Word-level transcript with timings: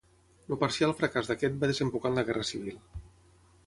El 0.53 0.57
parcial 0.63 0.95
fracàs 1.03 1.31
d'aquest 1.33 1.61
va 1.63 1.71
desembocar 1.75 2.13
en 2.13 2.21
la 2.21 2.27
Guerra 2.31 2.51
Civil. 2.55 2.85